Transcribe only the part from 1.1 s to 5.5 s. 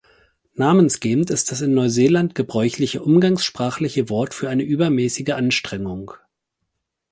ist das in Neuseeland gebräuchliche umgangssprachliche Wort für eine übermäßige